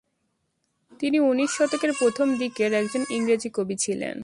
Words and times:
তিনি 0.99 1.17
উনিশ 1.21 1.49
শতকের 1.51 1.91
প্রথম 1.99 2.27
দিকের 2.37 2.71
একজন 2.73 3.01
ইংরেজি 3.09 3.49
কবি 3.53 3.75
ছিলেন। 3.75 4.17